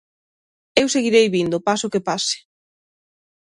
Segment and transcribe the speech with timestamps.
[0.81, 2.35] Eu seguirei vindo, pase o que pase.